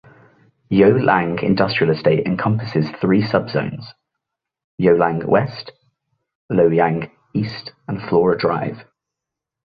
[0.71, 3.85] Loyang Industrial Estate encompasses of three subzones,
[4.81, 5.73] Loyang West,
[6.51, 8.83] Loyang East and Flora Drive.